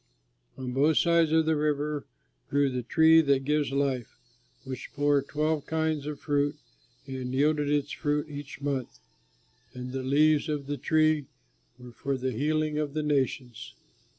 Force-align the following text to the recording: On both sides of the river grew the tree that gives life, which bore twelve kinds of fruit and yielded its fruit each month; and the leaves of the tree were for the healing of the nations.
On 0.57 0.71
both 0.73 0.97
sides 0.97 1.31
of 1.31 1.45
the 1.45 1.55
river 1.55 2.07
grew 2.49 2.71
the 2.71 2.81
tree 2.81 3.21
that 3.21 3.45
gives 3.45 3.71
life, 3.71 4.17
which 4.63 4.89
bore 4.95 5.21
twelve 5.21 5.67
kinds 5.67 6.07
of 6.07 6.19
fruit 6.21 6.55
and 7.05 7.31
yielded 7.35 7.69
its 7.69 7.91
fruit 7.91 8.27
each 8.27 8.61
month; 8.61 8.97
and 9.75 9.91
the 9.91 10.01
leaves 10.01 10.49
of 10.49 10.65
the 10.65 10.77
tree 10.77 11.27
were 11.77 11.91
for 11.91 12.17
the 12.17 12.31
healing 12.31 12.79
of 12.79 12.95
the 12.95 13.03
nations. 13.03 13.75